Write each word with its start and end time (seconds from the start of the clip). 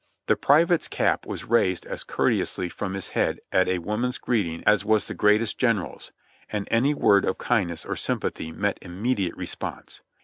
The 0.25 0.35
private's 0.35 0.87
cap 0.87 1.27
was 1.27 1.43
raised 1.43 1.85
as 1.85 2.03
courteously 2.03 2.69
from 2.69 2.95
his 2.95 3.09
head 3.09 3.39
at 3.51 3.69
a 3.69 3.77
woman's 3.77 4.17
greeting 4.17 4.63
as 4.65 4.83
was 4.83 5.05
the 5.05 5.13
greatest 5.13 5.59
general's— 5.59 6.11
and 6.51 6.67
any 6.71 6.95
word 6.95 7.23
of 7.23 7.37
kindness 7.37 7.85
or 7.85 7.95
sympathy 7.95 8.51
met 8.51 8.79
immediate 8.81 9.37
response. 9.37 10.01